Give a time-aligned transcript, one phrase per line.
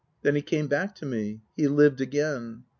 [0.23, 2.63] Then he came back to me he lived again.